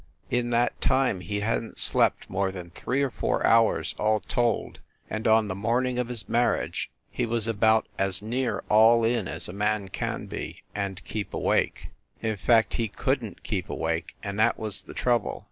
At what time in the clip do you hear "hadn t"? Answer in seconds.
1.41-1.79